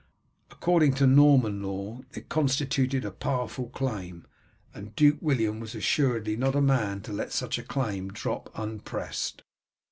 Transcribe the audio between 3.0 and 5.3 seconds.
a powerful claim, and Duke